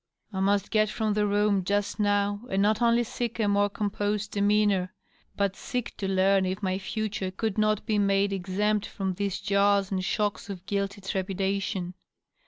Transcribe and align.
I 0.33 0.39
must 0.39 0.71
get 0.71 0.89
from 0.89 1.13
the 1.13 1.27
room, 1.27 1.63
just 1.63 1.99
now, 1.99 2.41
and 2.49 2.59
not 2.59 2.81
only 2.81 3.03
seek 3.03 3.39
a 3.39 3.47
more 3.47 3.69
composed 3.69 4.31
demeanor, 4.31 4.95
but 5.35 5.55
seek 5.55 5.95
to 5.97 6.07
learn 6.07 6.43
if 6.43 6.63
my 6.63 6.79
future 6.79 7.29
could 7.29 7.59
not 7.59 7.85
be 7.85 7.99
made 7.99 8.33
exempt 8.33 8.87
from 8.87 9.13
these 9.13 9.39
jars 9.39 9.91
and 9.91 10.03
shocks 10.03 10.49
of 10.49 10.65
guilty 10.65 11.01
trepidation. 11.01 11.93